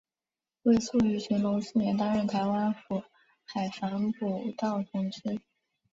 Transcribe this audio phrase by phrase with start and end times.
[0.63, 3.03] 魏素于乾隆四年担任台湾府
[3.43, 5.39] 海防补盗同知。